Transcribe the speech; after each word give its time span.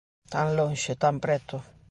Tan 0.31 0.47
lonxe, 0.57 0.91
tan 1.03 1.15
preto. 1.23 1.57